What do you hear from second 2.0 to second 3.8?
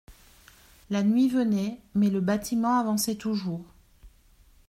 le bâtiment avançait toujours.